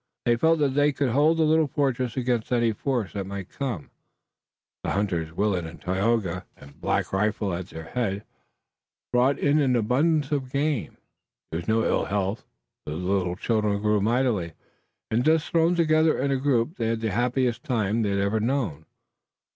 They 0.25 0.35
felt 0.35 0.57
that 0.57 0.73
they 0.73 0.91
could 0.91 1.11
hold 1.11 1.37
the 1.37 1.43
little 1.43 1.67
fortress 1.67 2.17
against 2.17 2.51
any 2.51 2.73
force 2.73 3.13
that 3.13 3.27
might 3.27 3.49
come. 3.49 3.91
The 4.83 4.89
hunters, 4.93 5.31
Willet, 5.31 5.79
Tayoga 5.81 6.47
and 6.57 6.81
Black 6.81 7.13
Rifle 7.13 7.53
at 7.53 7.67
their 7.67 7.83
head, 7.83 8.23
brought 9.13 9.37
in 9.37 9.59
an 9.59 9.75
abundance 9.75 10.31
of 10.31 10.51
game. 10.51 10.97
There 11.51 11.59
was 11.59 11.67
no 11.67 11.85
ill 11.85 12.05
health. 12.05 12.47
The 12.87 12.93
little 12.93 13.35
children 13.35 13.79
grew 13.83 14.01
mightily, 14.01 14.53
and, 15.11 15.23
thus 15.23 15.47
thrown 15.47 15.75
together 15.75 16.17
in 16.17 16.31
a 16.31 16.37
group, 16.37 16.77
they 16.77 16.87
had 16.87 17.01
the 17.01 17.11
happiest 17.11 17.63
time 17.63 18.01
they 18.01 18.09
had 18.09 18.17
ever 18.17 18.39
known. 18.39 18.87